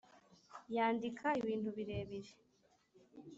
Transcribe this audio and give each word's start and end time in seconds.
yandikaibintu 0.75 1.69
birebire 1.77 2.31